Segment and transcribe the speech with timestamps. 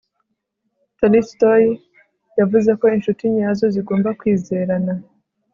[0.97, 1.63] Tolstoy
[2.39, 4.93] yavuze ko inshuti nyazo zigomba kwizerana